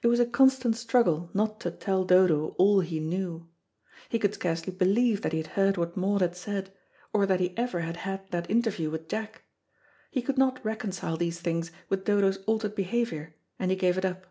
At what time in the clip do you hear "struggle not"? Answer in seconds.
0.76-1.58